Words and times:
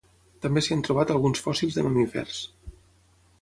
També 0.45 0.63
s'hi 0.67 0.73
han 0.75 0.81
trobat 0.87 1.13
alguns 1.15 1.43
fòssils 1.49 1.77
de 1.77 1.85
mamífers. 1.89 2.41